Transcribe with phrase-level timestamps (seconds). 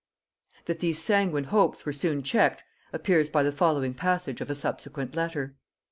[0.65, 5.13] That these sanguine hopes were soon checked, appears by the following passage of a subsequent
[5.13, 5.57] letter.